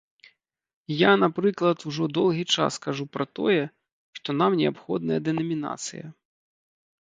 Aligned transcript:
Я, 1.01 1.09
напрыклад, 1.23 1.77
ужо 1.91 2.07
доўгі 2.19 2.43
час 2.55 2.73
кажу 2.85 3.05
пра 3.17 3.25
тое, 3.41 3.59
што 4.21 4.29
нам 4.39 4.51
неабходная 4.63 5.19
дэнамінацыя. 5.29 6.05